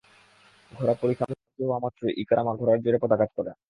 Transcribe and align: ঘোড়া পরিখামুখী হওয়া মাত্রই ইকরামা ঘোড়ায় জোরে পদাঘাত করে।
ঘোড়া 0.71 0.93
পরিখামুখী 1.01 1.63
হওয়া 1.63 1.79
মাত্রই 1.79 2.13
ইকরামা 2.17 2.53
ঘোড়ায় 2.55 2.81
জোরে 2.83 2.97
পদাঘাত 3.03 3.29
করে। 3.35 3.51